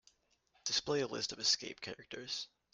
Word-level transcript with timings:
Display 0.65 1.01
a 1.01 1.07
list 1.07 1.31
of 1.31 1.37
escape 1.37 1.79
characters. 1.79 2.47